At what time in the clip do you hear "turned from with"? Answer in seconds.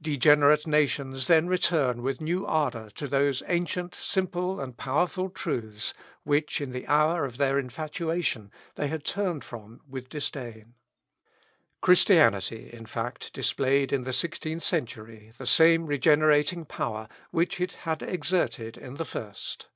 9.04-10.08